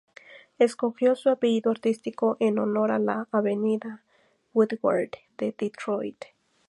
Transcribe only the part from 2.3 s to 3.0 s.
en honor a